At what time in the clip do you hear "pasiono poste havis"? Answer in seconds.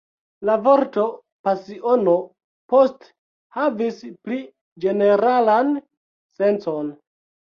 1.47-3.99